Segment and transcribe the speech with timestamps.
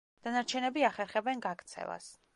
[0.27, 2.13] დანარჩენები ახერხებენ გაქცევას.